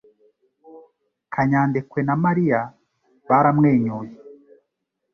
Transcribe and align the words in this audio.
Kanyadekwe 1.33 1.99
na 2.07 2.15
Mariya 2.25 2.59
baramwenyuye 3.29 4.13